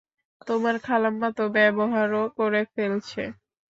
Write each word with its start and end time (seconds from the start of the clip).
তোমার 0.47 0.75
খালাম্মা 0.85 1.29
তো 1.37 1.43
ব্যবহারও 1.55 2.23
করে 2.37 2.61
ফেলছে। 2.73 3.23